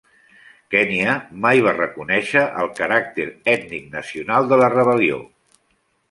[0.75, 5.21] Kenya mai va reconèixer el caràcter ètnic nacional de la rebel·lió.